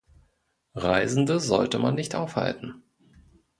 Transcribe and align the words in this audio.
Reisende 0.73 1.39
sollte 1.39 1.77
man 1.77 1.93
nicht 1.93 2.15
aufhalten. 2.15 2.81